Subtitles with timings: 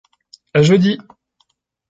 [0.57, 0.95] A jeudi!